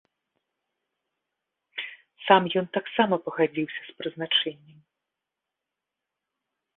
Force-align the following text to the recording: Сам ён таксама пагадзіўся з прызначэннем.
Сам 2.29 2.43
ён 2.61 2.65
таксама 2.77 3.15
пагадзіўся 3.27 3.81
з 3.91 3.93
прызначэннем. 3.99 4.79